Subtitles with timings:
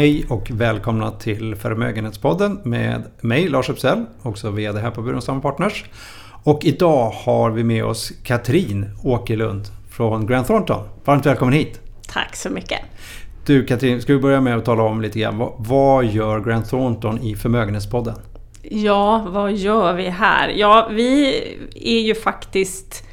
[0.00, 5.84] Hej och välkomna till Förmögenhetspodden med mig Lars Uppsell, också VD här på Burenstam Partners.
[6.44, 10.88] Och idag har vi med oss Katrin Åkerlund från Grant Thornton.
[11.04, 11.80] Varmt välkommen hit!
[12.08, 12.78] Tack så mycket!
[13.46, 15.38] Du Katrin, ska vi börja med att tala om lite grann.
[15.38, 18.14] Vad, vad gör Grant Thornton i Förmögenhetspodden?
[18.62, 20.48] Ja, vad gör vi här?
[20.48, 21.42] Ja, vi
[21.74, 23.04] är ju faktiskt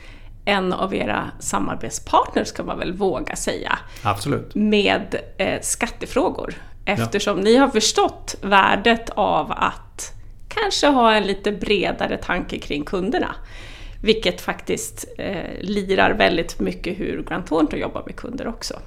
[0.45, 3.79] en av era samarbetspartners kan man väl våga säga.
[4.03, 4.55] Absolut.
[4.55, 6.53] Med eh, skattefrågor.
[6.89, 7.43] Eftersom ja.
[7.43, 10.13] ni har förstått värdet av att
[10.47, 13.35] kanske ha en lite bredare tanke kring kunderna.
[14.03, 18.79] Vilket faktiskt eh, lirar väldigt mycket hur Grant Thornton jobbar med kunder också.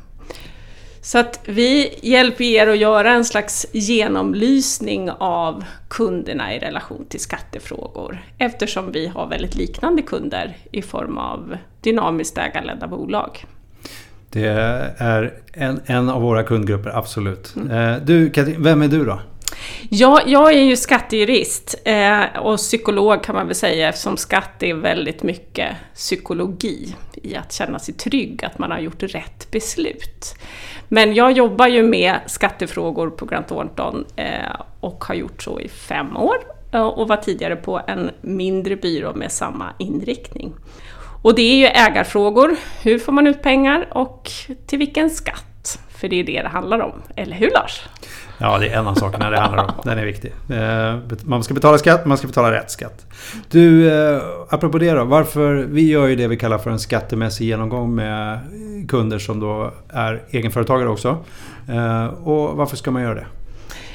[1.02, 7.20] Så att vi hjälper er att göra en slags genomlysning av kunderna i relation till
[7.20, 13.44] skattefrågor eftersom vi har väldigt liknande kunder i form av dynamiskt ägarledda bolag.
[14.32, 14.46] Det
[14.96, 17.54] är en, en av våra kundgrupper, absolut.
[17.56, 17.70] Mm.
[17.70, 19.20] Eh, du, Katrin, vem är du då?
[19.88, 24.74] Ja, jag är ju skattejurist eh, och psykolog kan man väl säga eftersom skatt är
[24.74, 30.34] väldigt mycket psykologi i att känna sig trygg, att man har gjort rätt beslut.
[30.88, 35.68] Men jag jobbar ju med skattefrågor på Grant Thornton eh, och har gjort så i
[35.68, 36.36] fem år
[36.72, 40.54] och var tidigare på en mindre byrå med samma inriktning.
[41.22, 44.30] Och det är ju ägarfrågor, hur får man ut pengar och
[44.66, 45.78] till vilken skatt?
[45.96, 47.82] För det är det det handlar om, eller hur Lars?
[48.38, 49.70] Ja, det är en av sakerna det handlar om.
[49.84, 50.32] Den är viktig.
[50.50, 53.06] Eh, man ska betala skatt, man ska betala rätt skatt.
[53.50, 55.04] Du, eh, apropå det då.
[55.04, 58.38] Varför, vi gör ju det vi kallar för en skattemässig genomgång med
[58.88, 61.24] kunder som då är egenföretagare också.
[61.68, 63.26] Eh, och varför ska man göra det?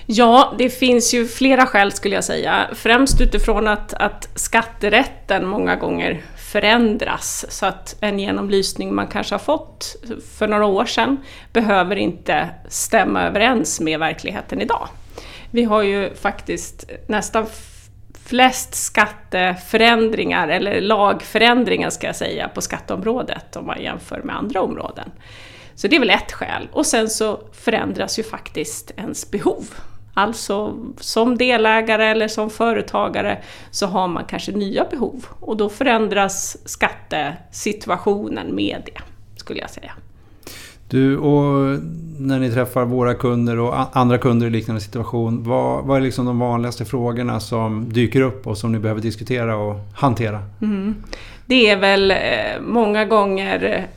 [0.05, 2.67] Ja, det finns ju flera skäl skulle jag säga.
[2.73, 6.21] Främst utifrån att, att skatterätten många gånger
[6.55, 9.95] förändras så att en genomlysning man kanske har fått
[10.37, 11.17] för några år sedan
[11.53, 14.87] behöver inte stämma överens med verkligheten idag.
[15.51, 17.45] Vi har ju faktiskt nästan
[18.25, 25.11] flest skatteförändringar, eller lagförändringar ska jag säga, på skatteområdet om man jämför med andra områden.
[25.75, 26.67] Så det är väl ett skäl.
[26.71, 29.65] Och sen så förändras ju faktiskt ens behov.
[30.17, 33.37] Alltså som delägare eller som företagare
[33.71, 39.01] så har man kanske nya behov och då förändras skattesituationen med det,
[39.37, 39.91] skulle jag säga.
[40.89, 41.79] Du, och
[42.19, 46.25] när ni träffar våra kunder och andra kunder i liknande situation, vad, vad är liksom
[46.25, 50.43] de vanligaste frågorna som dyker upp och som ni behöver diskutera och hantera?
[50.61, 50.95] Mm.
[51.45, 52.17] Det är väl eh,
[52.61, 53.87] många gånger,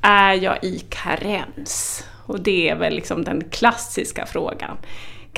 [0.00, 2.04] är jag i karens?
[2.26, 4.76] Och det är väl liksom den klassiska frågan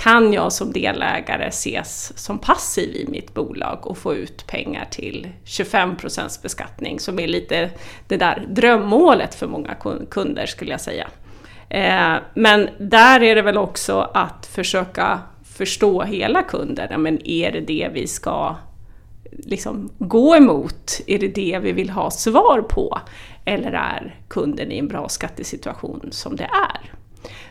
[0.02, 5.28] kan jag som delägare ses som passiv i mitt bolag och få ut pengar till
[5.44, 7.70] 25% beskattning som är lite
[8.08, 9.76] det där drömmålet för många
[10.10, 11.08] kunder skulle jag säga.
[11.68, 17.02] Eh, men där är det väl också att försöka förstå hela kunden.
[17.02, 18.56] Men är det det vi ska
[19.30, 21.00] liksom gå emot?
[21.06, 22.98] Är det det vi vill ha svar på?
[23.44, 26.99] Eller är kunden i en bra skattesituation som det är?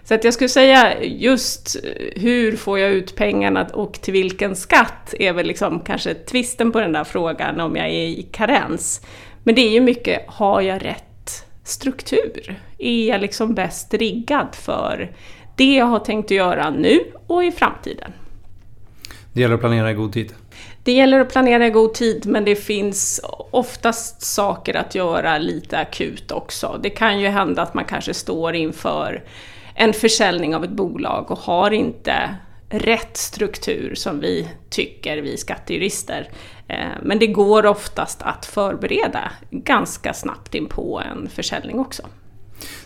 [0.03, 1.75] Så att jag skulle säga just
[2.15, 6.79] hur får jag ut pengarna och till vilken skatt är väl liksom kanske tvisten på
[6.79, 9.01] den där frågan om jag är i karens.
[9.43, 12.59] Men det är ju mycket, har jag rätt struktur?
[12.77, 15.11] Är jag liksom bäst riggad för
[15.55, 18.11] det jag har tänkt att göra nu och i framtiden?
[19.33, 20.33] Det gäller att planera i god tid.
[20.83, 25.77] Det gäller att planera i god tid men det finns oftast saker att göra lite
[25.77, 26.79] akut också.
[26.83, 29.23] Det kan ju hända att man kanske står inför
[29.81, 32.35] en försäljning av ett bolag och har inte
[32.69, 36.29] rätt struktur som vi tycker, vi skattejurister.
[36.67, 42.03] Eh, men det går oftast att förbereda ganska snabbt in på en försäljning också.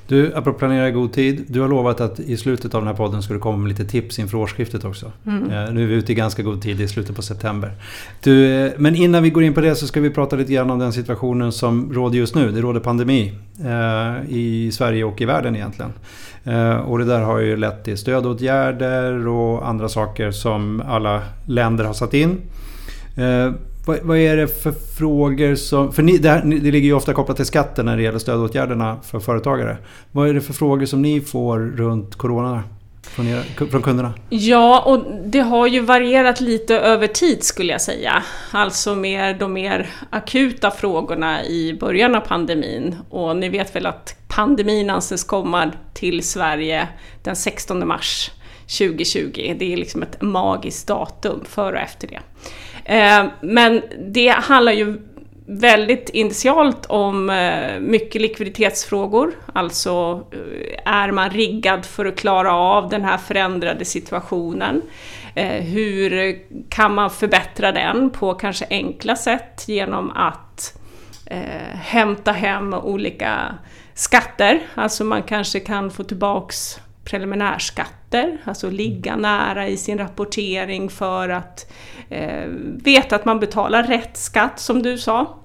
[0.08, 1.46] Du, apropå planera i god tid.
[1.48, 3.86] Du har lovat att i slutet av den här podden ska du komma med lite
[3.86, 5.12] tips inför årsskiftet också.
[5.28, 5.52] Mm.
[5.52, 7.72] Eh, nu är vi ute i ganska god tid, i slutet på september.
[8.24, 10.72] Du, eh, men innan vi går in på det så ska vi prata lite grann
[10.72, 12.52] om den situationen som råder just nu.
[12.52, 15.92] Det råder pandemi eh, i Sverige och i världen egentligen.
[16.44, 21.86] Eh, och det där har ju lett till stödåtgärder och andra saker som alla länder
[21.86, 22.42] har satt in.
[23.18, 23.52] Eh,
[23.86, 25.94] vad, vad, är det för frågor som...
[25.94, 28.98] För ni, det, här, det ligger ju ofta kopplat till skatten när det gäller stödåtgärderna
[29.04, 29.78] för företagare.
[30.12, 32.64] Vad är det för frågor som ni får runt Corona?
[33.04, 34.14] Från, era, från kunderna?
[34.30, 38.24] Ja, och det har ju varierat lite över tid skulle jag säga.
[38.52, 42.96] Alltså mer de mer akuta frågorna i början av pandemin.
[43.10, 46.88] Och ni vet väl att pandemin anses komma till Sverige
[47.24, 48.32] den 16 mars
[48.78, 49.56] 2020.
[49.60, 52.20] Det är liksom ett magiskt datum före och efter det.
[52.86, 53.82] Eh, men
[54.14, 55.02] det handlar ju
[55.46, 62.90] väldigt initialt om eh, mycket likviditetsfrågor, alltså eh, är man riggad för att klara av
[62.90, 64.82] den här förändrade situationen?
[65.36, 66.38] Eh, hur
[66.70, 70.78] kan man förbättra den på kanske enkla sätt genom att
[71.26, 73.56] eh, hämta hem olika
[73.94, 81.30] skatter, alltså man kanske kan få tillbaks preliminärskatter, alltså ligga nära i sin rapportering för
[81.30, 81.72] att
[82.10, 82.48] eh,
[82.84, 85.38] veta att man betalar rätt skatt som du sa.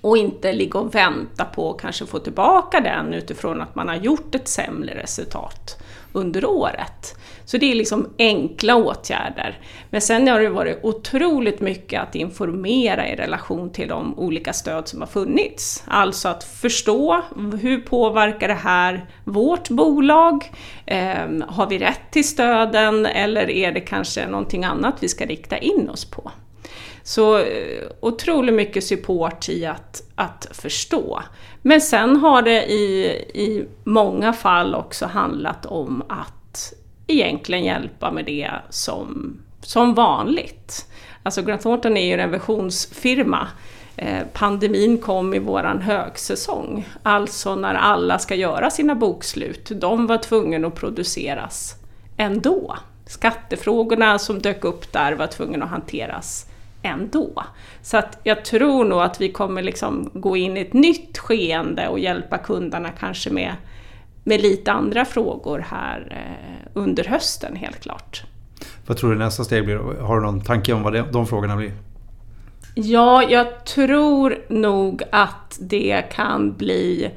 [0.00, 3.96] Och inte ligga och vänta på att kanske få tillbaka den utifrån att man har
[3.96, 5.82] gjort ett sämre resultat
[6.12, 7.18] under året.
[7.44, 9.58] Så det är liksom enkla åtgärder.
[9.90, 14.88] Men sen har det varit otroligt mycket att informera i relation till de olika stöd
[14.88, 15.84] som har funnits.
[15.86, 17.22] Alltså att förstå
[17.60, 20.52] hur påverkar det här vårt bolag?
[20.86, 25.58] Eh, har vi rätt till stöden eller är det kanske någonting annat vi ska rikta
[25.58, 26.30] in oss på?
[27.08, 31.22] Så eh, otroligt mycket support i att, att förstå.
[31.62, 36.72] Men sen har det i, i många fall också handlat om att
[37.06, 40.86] egentligen hjälpa med det som, som vanligt.
[41.22, 43.48] Alltså Grant Thornton är ju en revisionsfirma.
[43.96, 49.70] Eh, pandemin kom i våran högsäsong, alltså när alla ska göra sina bokslut.
[49.74, 51.74] De var tvungna att produceras
[52.16, 52.76] ändå.
[53.06, 56.47] Skattefrågorna som dök upp där var tvungna att hanteras
[56.82, 57.44] ändå.
[57.82, 61.88] Så att jag tror nog att vi kommer liksom gå in i ett nytt skeende
[61.88, 63.56] och hjälpa kunderna kanske med
[64.28, 68.22] med lite andra frågor här eh, under hösten helt klart.
[68.86, 69.76] Vad tror du nästa steg blir?
[69.76, 71.72] Har du någon tanke om vad de, de frågorna blir?
[72.74, 77.10] Ja, jag tror nog att det kan bli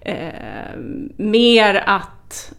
[0.00, 0.78] eh,
[1.16, 2.10] mer att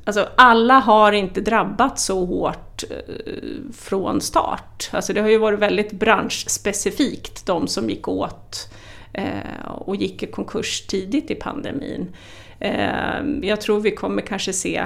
[0.03, 3.43] Alltså alla har inte drabbats så hårt eh,
[3.73, 4.89] från start.
[4.91, 8.69] Alltså det har ju varit väldigt branschspecifikt, de som gick åt
[9.13, 12.15] eh, och gick i konkurs tidigt i pandemin.
[12.59, 14.83] Eh, jag tror vi kommer kanske se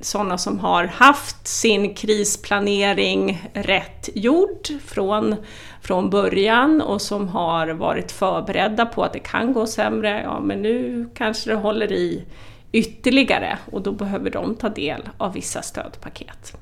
[0.00, 5.36] sådana som har haft sin krisplanering rätt gjord från,
[5.82, 10.20] från början och som har varit förberedda på att det kan gå sämre.
[10.22, 12.24] Ja, men nu kanske det håller i
[12.72, 16.56] ytterligare och då behöver de ta del av vissa stödpaket.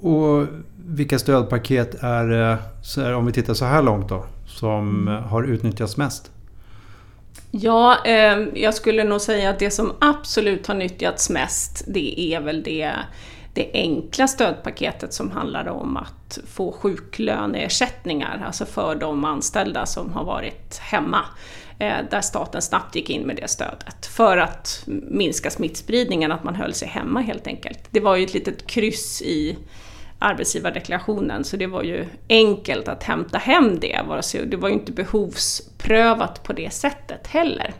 [0.00, 0.46] Och
[0.86, 2.58] vilka stödpaket är,
[3.14, 5.22] om vi tittar så här långt då, som mm.
[5.22, 6.30] har utnyttjats mest?
[7.50, 12.40] Ja, eh, jag skulle nog säga att det som absolut har nyttjats mest, det är
[12.40, 12.92] väl det,
[13.54, 20.24] det enkla stödpaketet som handlar om att få sjuklöneersättningar, alltså för de anställda som har
[20.24, 21.24] varit hemma.
[21.78, 26.54] Eh, där staten snabbt gick in med det stödet för att minska smittspridningen, att man
[26.54, 27.78] höll sig hemma helt enkelt.
[27.90, 29.58] Det var ju ett litet kryss i
[30.18, 34.00] arbetsgivardeklarationen så det var ju enkelt att hämta hem det.
[34.46, 37.74] Det var ju inte behovsprövat på det sättet heller.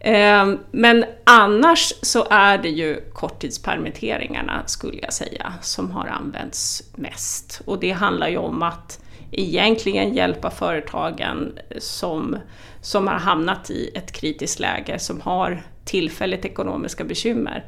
[0.00, 7.60] Ehm, men annars så är det ju korttidspermitteringarna skulle jag säga som har använts mest.
[7.64, 9.03] Och det handlar ju om att
[9.40, 12.36] egentligen hjälpa företagen som,
[12.80, 17.64] som har hamnat i ett kritiskt läge, som har tillfälligt ekonomiska bekymmer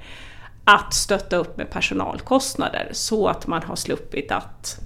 [0.65, 4.81] att stötta upp med personalkostnader så att man har sluppit att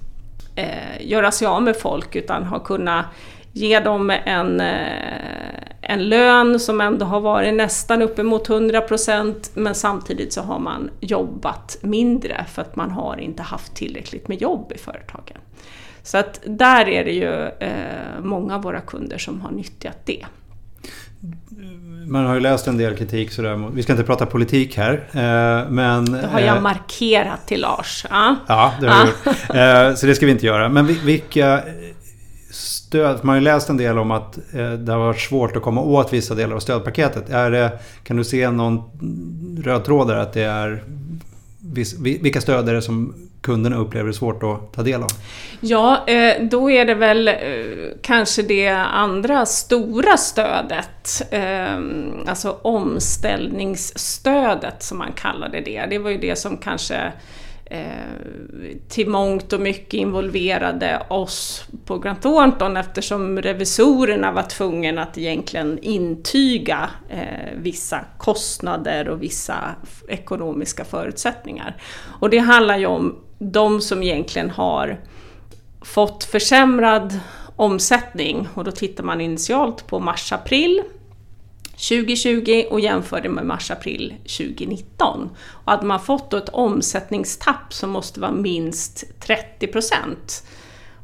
[0.55, 3.05] eh, göra sig av med folk utan har kunnat
[3.53, 10.33] ge dem en, eh, en lön som ändå har varit nästan uppemot 100% men samtidigt
[10.33, 14.77] så har man jobbat mindre för att man har inte haft tillräckligt med jobb i
[14.77, 15.37] företagen.
[16.03, 20.25] Så att där är det ju eh, många av våra kunder som har nyttjat det
[22.11, 23.69] man har ju läst en del kritik sådär.
[23.73, 24.93] Vi ska inte prata politik här.
[25.11, 28.05] Eh, men, det har jag eh, markerat till Lars.
[28.09, 29.37] Ja, ja det har du gjort.
[29.49, 30.69] Eh, så det ska vi inte göra.
[30.69, 31.61] Men vilka
[32.51, 33.19] stöd?
[33.21, 34.39] Man har ju läst en del om att
[34.79, 37.29] det har varit svårt att komma åt vissa delar av stödpaketet.
[37.29, 38.81] Är det, kan du se någon
[39.63, 40.15] röd tråd där?
[40.15, 40.83] Att det är,
[42.21, 45.09] vilka stöd är det som kunderna upplever det svårt att ta del av?
[45.61, 47.35] Ja, eh, då är det väl eh,
[48.01, 51.77] kanske det andra stora stödet, eh,
[52.27, 55.85] alltså omställningsstödet som man kallade det.
[55.89, 57.11] Det var ju det som kanske
[58.89, 65.79] till mångt och mycket involverade oss på Grant Thornton eftersom revisorerna var tvungna att egentligen
[65.81, 66.89] intyga
[67.55, 69.75] vissa kostnader och vissa
[70.07, 71.77] ekonomiska förutsättningar.
[72.19, 74.99] Och det handlar ju om de som egentligen har
[75.81, 77.19] fått försämrad
[77.55, 80.83] omsättning och då tittar man initialt på mars-april
[81.89, 85.29] 2020 och jämför det med mars-april 2019.
[85.47, 90.43] Och hade man fått då ett omsättningstapp som måste vara minst 30 procent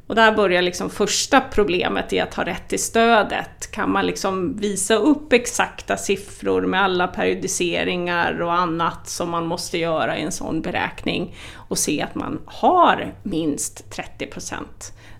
[0.07, 3.71] och där börjar liksom första problemet i att ha rätt till stödet.
[3.71, 9.77] Kan man liksom visa upp exakta siffror med alla periodiseringar och annat som man måste
[9.77, 14.29] göra i en sån beräkning och se att man har minst 30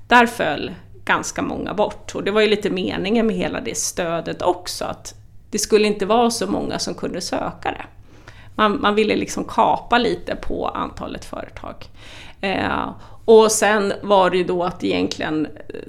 [0.07, 0.71] Där föll
[1.05, 5.15] ganska många bort och det var ju lite meningen med hela det stödet också, att
[5.51, 7.85] det skulle inte vara så många som kunde söka det.
[8.55, 11.75] Man, man ville liksom kapa lite på antalet företag.
[12.41, 12.89] Eh,
[13.27, 15.81] och sen var det ju då att egentligen eh,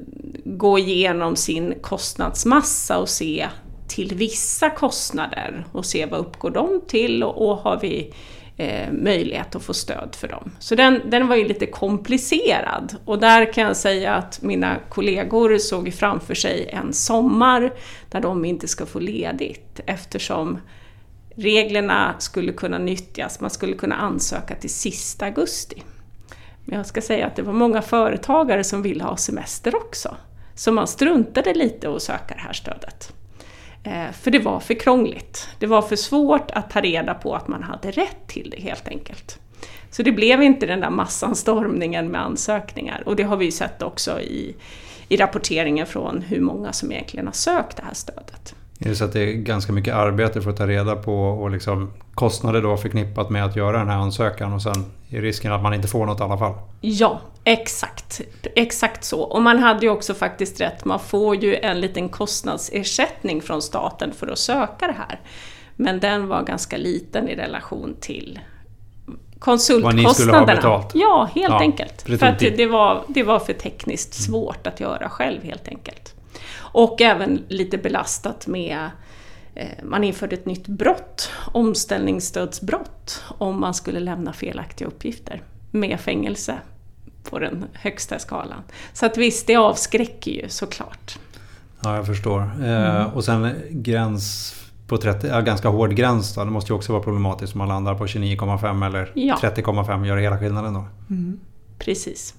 [0.44, 3.48] gå igenom sin kostnadsmassa och se
[3.88, 8.14] till vissa kostnader och se vad uppgår de till och, och har vi
[8.56, 10.50] eh, möjlighet att få stöd för dem.
[10.58, 15.58] Så den, den var ju lite komplicerad och där kan jag säga att mina kollegor
[15.58, 17.72] såg framför sig en sommar
[18.10, 20.58] där de inte ska få ledigt eftersom
[21.36, 25.82] reglerna skulle kunna nyttjas, man skulle kunna ansöka till sista augusti.
[26.68, 30.16] Men jag ska säga att det var många företagare som ville ha semester också.
[30.54, 33.12] Så man struntade lite att söka det här stödet.
[33.84, 35.48] Eh, för det var för krångligt.
[35.58, 38.88] Det var för svårt att ta reda på att man hade rätt till det helt
[38.88, 39.40] enkelt.
[39.90, 43.82] Så det blev inte den där massanstormningen med ansökningar och det har vi ju sett
[43.82, 44.56] också i,
[45.08, 48.54] i rapporteringen från hur många som egentligen har sökt det här stödet.
[48.78, 51.50] Är det så att det är ganska mycket arbete för att ta reda på och
[51.50, 55.62] liksom kostnader då förknippat med att göra den här ansökan och sen är risken att
[55.62, 56.54] man inte får något i alla fall?
[56.80, 58.20] Ja, exakt.
[58.54, 59.20] Exakt så.
[59.20, 64.12] Och man hade ju också faktiskt rätt, man får ju en liten kostnadsersättning från staten
[64.12, 65.20] för att söka det här.
[65.76, 68.40] Men den var ganska liten i relation till
[69.38, 70.02] konsultkostnaderna.
[70.02, 70.90] Vad ni skulle ha betalt?
[70.94, 72.02] Ja, helt ja, enkelt.
[72.02, 76.14] För att det var, det var för tekniskt svårt att göra själv helt enkelt.
[76.72, 78.90] Och även lite belastat med
[79.54, 86.58] eh, man införde ett nytt brott, omställningsstödsbrott, om man skulle lämna felaktiga uppgifter med fängelse
[87.30, 88.62] på den högsta skalan.
[88.92, 91.18] Så att visst, det avskräcker ju såklart.
[91.82, 92.40] Ja, jag förstår.
[92.40, 93.06] Eh, mm.
[93.06, 94.54] och sen gräns
[94.86, 96.44] på 30, ja, ganska hård gräns då.
[96.44, 99.38] Det måste ju också vara problematiskt om man landar på 29,5 eller ja.
[99.42, 100.06] 30,5.
[100.06, 100.84] Gör det hela skillnaden då?
[101.10, 101.40] Mm.
[101.78, 102.34] Precis.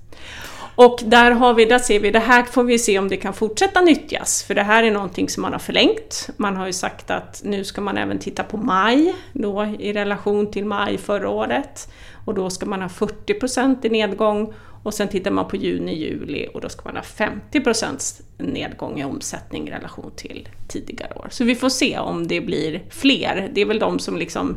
[0.81, 3.33] Och där, har vi, där ser vi, det här får vi se om det kan
[3.33, 6.29] fortsätta nyttjas, för det här är någonting som man har förlängt.
[6.37, 10.51] Man har ju sagt att nu ska man även titta på maj, då i relation
[10.51, 11.89] till maj förra året.
[12.25, 16.47] Och då ska man ha 40% i nedgång och sen tittar man på juni, juli
[16.53, 17.03] och då ska man ha
[17.51, 21.27] 50% nedgång i omsättning i relation till tidigare år.
[21.31, 23.49] Så vi får se om det blir fler.
[23.53, 24.55] Det är väl de som liksom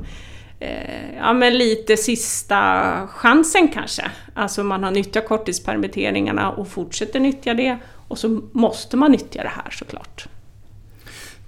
[0.62, 4.10] eh, ja, men lite sista chansen kanske.
[4.34, 7.78] Alltså man har nyttjat korttidspermitteringarna och fortsätter nyttja det
[8.08, 10.26] och så måste man nyttja det här såklart.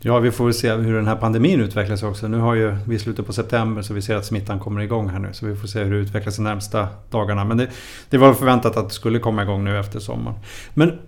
[0.00, 2.28] Ja, vi får väl se hur den här pandemin utvecklas också.
[2.28, 5.18] Nu har ju vi slutet på september så vi ser att smittan kommer igång här
[5.18, 5.32] nu.
[5.32, 7.44] Så vi får se hur det utvecklas de närmsta dagarna.
[7.44, 7.68] Men det,
[8.10, 10.38] det var förväntat att det skulle komma igång nu efter sommaren.
[10.74, 10.98] Men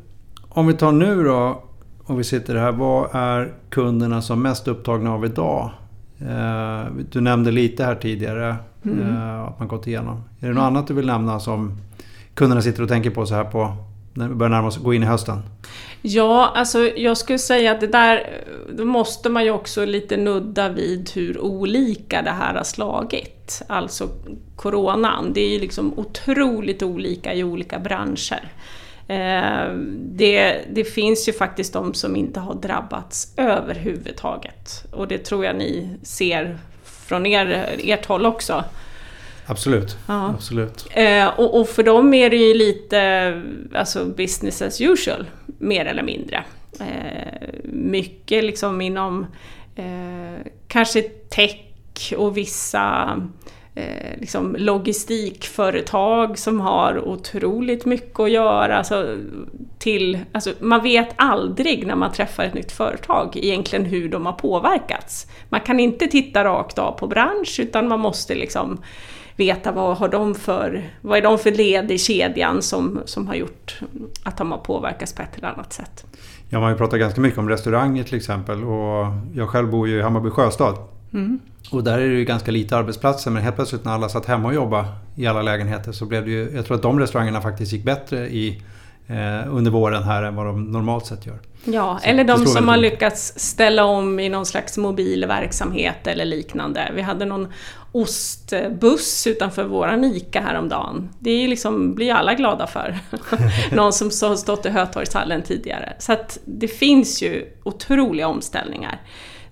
[0.49, 1.63] om vi tar nu då,
[2.07, 2.73] om vi sitter här.
[2.73, 5.71] Vad är kunderna som mest upptagna av idag?
[6.21, 9.01] Eh, du nämnde lite här tidigare mm.
[9.01, 10.25] Eh, att man gått igenom.
[10.41, 11.81] Är det något annat du vill nämna som
[12.35, 13.77] kunderna sitter och tänker på så här på
[14.15, 15.43] när vi börjar närma oss, gå in i hösten?
[16.03, 18.43] Ja, alltså jag skulle säga att det där,
[18.73, 23.63] då måste man ju också lite nudda vid hur olika det här har slagit.
[23.67, 24.09] Alltså
[24.57, 28.53] coronan, det är ju liksom otroligt olika i olika branscher.
[29.09, 34.85] Eh, det, det, finns ju faktiskt de som inte har drabbats överhuvudtaget.
[34.91, 38.65] Och det tror jag ni ser från er, ert håll också.
[39.47, 39.97] Absolut.
[40.07, 40.29] Ja.
[40.29, 40.87] Absolut.
[40.91, 43.43] Eh, och, och, för dem är det ju lite
[43.75, 45.27] alltså business as usual,
[45.59, 46.45] mer eller mindre.
[46.81, 49.27] Eh, mycket liksom inom
[50.69, 53.17] kanske tech och vissa
[53.77, 58.77] eh, liksom logistikföretag som har otroligt mycket att göra.
[58.77, 59.17] Alltså,
[59.79, 64.33] till, alltså, man vet aldrig när man träffar ett nytt företag egentligen hur de har
[64.33, 65.27] påverkats.
[65.49, 68.79] Man kan inte titta rakt av på bransch utan man måste liksom
[69.37, 73.35] veta vad, har de för, vad är de för led i kedjan som, som har
[73.35, 73.81] gjort
[74.23, 76.05] att de har påverkats på ett eller annat sätt.
[76.49, 79.89] Ja, man har ju pratat ganska mycket om restauranger till exempel och jag själv bor
[79.89, 80.96] ju i Hammarby sjöstad.
[81.13, 81.41] Mm.
[81.71, 84.49] Och där är det ju ganska lite arbetsplatser men helt plötsligt när alla satt hemma
[84.49, 87.73] och jobbade i alla lägenheter så blev det ju, jag tror att de restaurangerna faktiskt
[87.73, 88.63] gick bättre i,
[89.07, 91.39] eh, under våren här än vad de normalt sett gör.
[91.65, 96.25] Ja, så eller de som har lyckats ställa om i någon slags mobil verksamhet eller
[96.25, 96.93] liknande.
[96.95, 97.49] Vi hade någon
[97.93, 101.09] ostbuss utanför våran ICA häromdagen.
[101.19, 102.99] Det är liksom, blir alla glada för.
[103.77, 105.93] någon som har stått i Hötorgshallen tidigare.
[105.99, 109.01] Så att det finns ju otroliga omställningar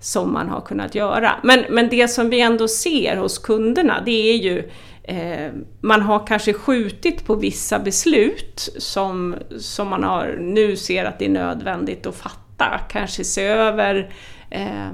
[0.05, 1.35] som man har kunnat göra.
[1.43, 4.71] Men, men det som vi ändå ser hos kunderna det är ju
[5.03, 11.19] eh, man har kanske skjutit på vissa beslut som, som man har, nu ser att
[11.19, 12.79] det är nödvändigt att fatta.
[12.89, 14.11] Kanske se över
[14.49, 14.89] eh,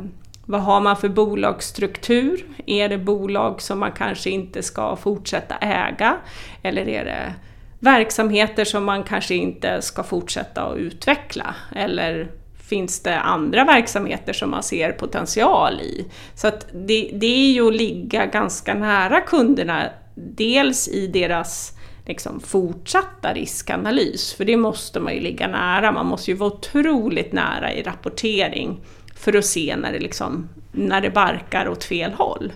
[0.45, 2.45] vad har man för bolagsstruktur?
[2.65, 6.17] Är det bolag som man kanske inte ska fortsätta äga?
[6.61, 7.33] Eller är det
[7.79, 11.55] verksamheter som man kanske inte ska fortsätta att utveckla?
[11.75, 12.40] Eller
[12.71, 16.05] finns det andra verksamheter som man ser potential i?
[16.35, 22.39] Så att det, det är ju att ligga ganska nära kunderna, dels i deras liksom,
[22.39, 25.91] fortsatta riskanalys, för det måste man ju ligga nära.
[25.91, 28.79] Man måste ju vara otroligt nära i rapportering
[29.15, 32.53] för att se när det, liksom, när det barkar åt fel håll.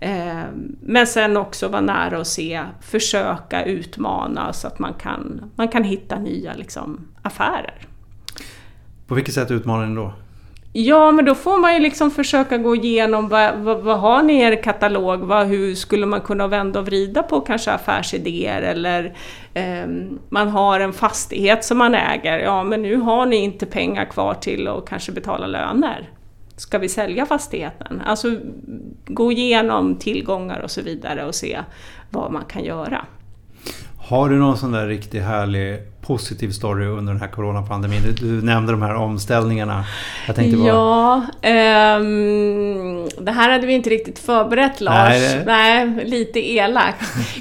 [0.00, 0.44] Eh,
[0.80, 5.84] men sen också vara nära och se, försöka utmana så att man kan, man kan
[5.84, 7.86] hitta nya liksom, affärer.
[9.06, 10.12] På vilket sätt utmanar ni då?
[10.78, 14.32] Ja, men då får man ju liksom försöka gå igenom vad, vad, vad har ni
[14.32, 15.20] i er katalog?
[15.20, 19.16] Vad, hur skulle man kunna vända och vrida på kanske affärsidéer eller
[19.54, 19.86] eh,
[20.28, 22.38] man har en fastighet som man äger.
[22.38, 26.10] Ja, men nu har ni inte pengar kvar till att kanske betala löner.
[26.56, 28.02] Ska vi sälja fastigheten?
[28.06, 28.36] Alltså
[29.06, 31.58] gå igenom tillgångar och så vidare och se
[32.10, 33.04] vad man kan göra.
[33.98, 38.02] Har du någon sån där riktigt härlig positiv story under den här coronapandemin?
[38.02, 39.84] Du, du nämnde de här omställningarna.
[40.26, 40.68] Jag tänkte bara...
[40.68, 45.08] Ja, um, det här hade vi inte riktigt förberett Lars.
[45.10, 46.94] Nej, Nej lite elak.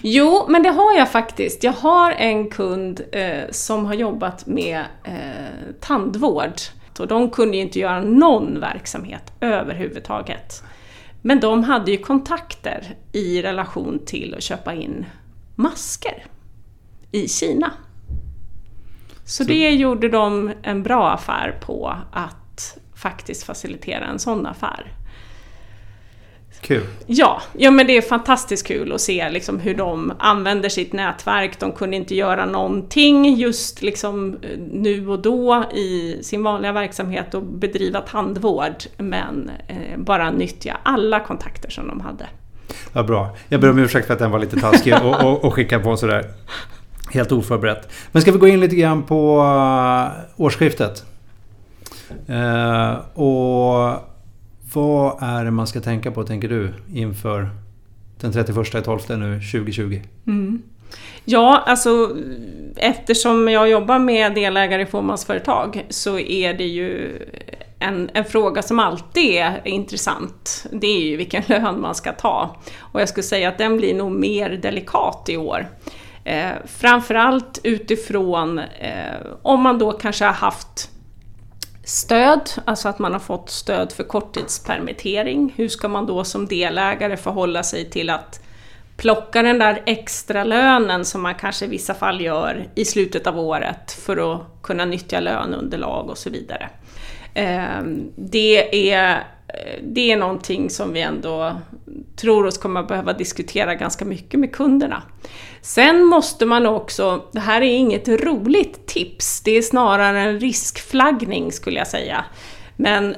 [0.03, 1.63] jo, men det har jag faktiskt.
[1.63, 5.13] Jag har en kund eh, som har jobbat med eh,
[5.79, 6.53] tandvård.
[6.99, 10.63] Och de kunde ju inte göra någon verksamhet överhuvudtaget.
[11.21, 15.05] Men de hade ju kontakter i relation till att köpa in
[15.55, 16.25] masker
[17.11, 17.71] i Kina.
[19.25, 24.91] Så, det gjorde de en bra affär på att faktiskt facilitera en sån affär.
[26.61, 26.83] Kul!
[27.05, 31.59] Ja, ja men det är fantastiskt kul att se liksom hur de använder sitt nätverk.
[31.59, 34.37] De kunde inte göra någonting just liksom
[34.71, 41.19] nu och då i sin vanliga verksamhet och bedriva tandvård, men eh, bara nyttja alla
[41.19, 42.25] kontakter som de hade.
[42.93, 43.35] Ja, bra.
[43.49, 45.97] Jag ber om ursäkt för att den var lite taskig och, och, och skicka på
[45.97, 46.25] sådär.
[47.11, 47.89] Helt oförberett.
[48.11, 51.05] Men ska vi gå in lite grann på eh, årsskiftet?
[52.27, 53.95] Eh, och
[54.73, 57.49] vad är det man ska tänka på, tänker du, inför
[58.19, 60.01] den 31 12 nu 2020?
[60.27, 60.61] Mm.
[61.25, 62.17] Ja, alltså
[62.75, 67.21] eftersom jag jobbar med delägare i fåmansföretag så är det ju
[67.79, 70.65] en, en, fråga som alltid är intressant.
[70.71, 72.55] Det är ju vilken lön man ska ta.
[72.79, 75.67] Och jag skulle säga att den blir nog mer delikat i år.
[76.25, 80.89] Eh, framförallt utifrån eh, om man då kanske har haft
[81.83, 85.53] stöd, alltså att man har fått stöd för korttidspermittering.
[85.55, 88.41] Hur ska man då som delägare förhålla sig till att
[88.97, 93.39] plocka den där extra lönen som man kanske i vissa fall gör i slutet av
[93.39, 96.69] året för att kunna nyttja löneunderlag och så vidare.
[97.33, 99.23] Ehm, det är,
[99.83, 101.55] det är någonting som vi ändå
[102.15, 105.03] tror oss kommer behöva diskutera ganska mycket med kunderna.
[105.65, 111.51] Sen måste man också, det här är inget roligt tips, det är snarare en riskflaggning
[111.51, 112.25] skulle jag säga.
[112.75, 113.15] Men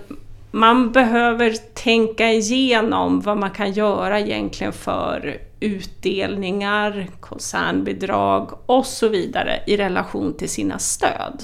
[0.51, 9.63] man behöver tänka igenom vad man kan göra egentligen för utdelningar, koncernbidrag och så vidare
[9.67, 11.43] i relation till sina stöd.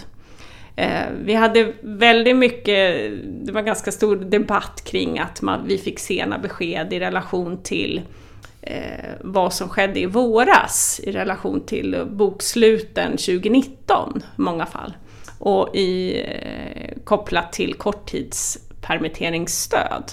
[0.75, 3.11] Eh, vi hade väldigt mycket,
[3.45, 8.01] det var ganska stor debatt kring att man, vi fick sena besked i relation till
[8.63, 14.93] eh, vad som skedde i våras i relation till boksluten 2019 i många fall.
[15.39, 20.11] Och i, eh, kopplat till korttidspermitteringsstöd.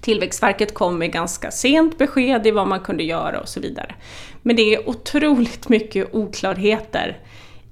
[0.00, 3.94] Tillväxtverket kom med ganska sent besked i vad man kunde göra och så vidare.
[4.42, 7.18] Men det är otroligt mycket oklarheter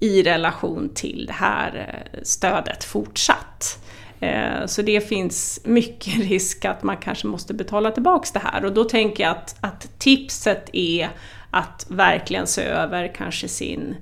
[0.00, 3.78] i relation till det här eh, stödet fortsatt.
[4.20, 8.64] Eh, så det finns mycket risk att man kanske måste betala tillbaks det här.
[8.64, 11.09] Och då tänker jag att, att tipset är
[11.50, 13.96] att verkligen se över kanske sin,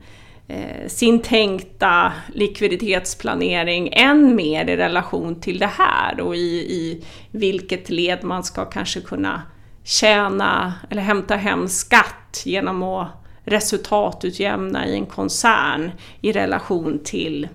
[0.49, 7.91] eh, sin tänkta likviditetsplanering än mer i relation till det här och i, i vilket
[7.91, 9.43] led man ska kanske kunna
[9.85, 13.09] tjäna eller hämta hem skatt genom att
[13.45, 17.49] resultatutjämna i en koncern i relation till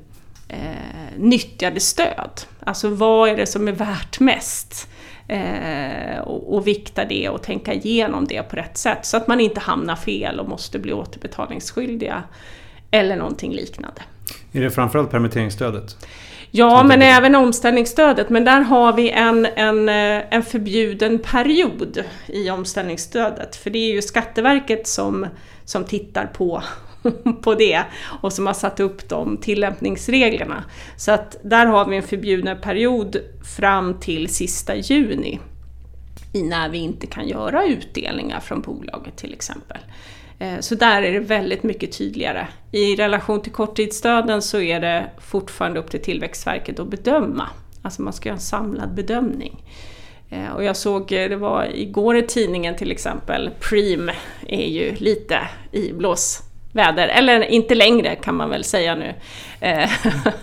[0.48, 2.42] eh, nyttjade stöd.
[2.60, 4.90] Alltså vad är det som är värt mest?
[5.28, 9.40] Eh, och, och vikta det och tänka igenom det på rätt sätt så att man
[9.40, 12.24] inte hamnar fel och måste bli återbetalningsskyldiga
[12.92, 14.02] eller någonting liknande.
[14.52, 15.98] Är det framförallt permitteringsstödet?
[16.52, 18.30] Ja, men även omställningsstödet.
[18.30, 23.56] Men där har vi en, en, eh, en förbjuden period i omställningsstödet.
[23.56, 25.28] För det är ju Skatteverket som,
[25.66, 26.64] som tittar på,
[27.42, 27.84] på det
[28.22, 30.64] och som har satt upp de tillämpningsreglerna.
[30.98, 33.18] Så att där har vi en förbjuden period
[33.58, 35.40] fram till sista juni
[36.34, 39.78] när vi inte kan göra utdelningar från bolaget till exempel.
[40.40, 42.48] Eh, så där är det väldigt mycket tydligare.
[42.72, 47.50] I relation till korttidsstöden så är det fortfarande upp till Tillväxtverket att bedöma.
[47.82, 49.64] Alltså man ska göra en samlad bedömning.
[50.30, 54.12] Eh, och jag såg, eh, det var igår i tidningen till exempel, Preem
[54.48, 55.40] är ju lite
[55.72, 57.08] i blås väder.
[57.08, 59.14] eller inte längre kan man väl säga nu.
[59.60, 59.90] Eh,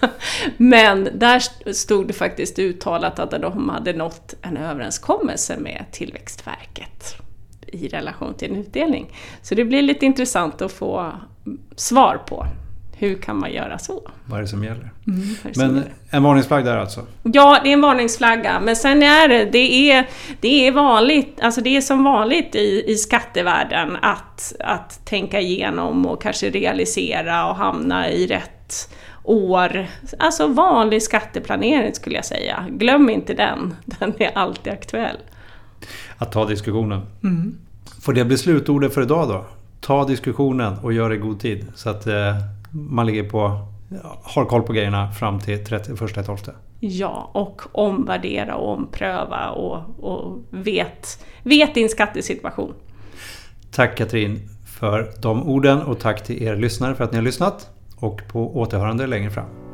[0.56, 7.16] men där stod det faktiskt uttalat att de hade nått en överenskommelse med Tillväxtverket
[7.66, 9.06] i relation till en utdelning.
[9.42, 11.12] Så det blir lite intressant att få
[11.76, 12.46] svar på
[13.00, 14.10] hur kan man göra så?
[14.24, 14.90] Vad är det som gäller?
[15.06, 15.92] Mm, det som men gäller?
[16.10, 17.06] en varningsflagg där alltså?
[17.22, 18.60] Ja, det är en varningsflagga.
[18.60, 20.08] Men sen är det, det är,
[20.40, 26.06] det är vanligt, alltså det är som vanligt i, i skattevärlden att, att tänka igenom
[26.06, 29.86] och kanske realisera och hamna i rätt år.
[30.18, 32.66] Alltså vanlig skatteplanering skulle jag säga.
[32.70, 35.16] Glöm inte den, den är alltid aktuell
[36.18, 37.00] att ta diskussionen.
[37.22, 37.58] Mm.
[38.00, 39.44] Får det bli slutordet för idag då?
[39.80, 41.66] Ta diskussionen och gör det i god tid.
[41.74, 42.36] Så att eh,
[42.70, 43.66] man ligger på,
[44.22, 46.50] har koll på grejerna fram till 31.12.
[46.80, 52.74] Ja, och omvärdera och ompröva och, och vet, vet din skattesituation.
[53.70, 57.70] Tack Katrin för de orden och tack till er lyssnare för att ni har lyssnat
[57.96, 59.69] och på återhörande längre fram.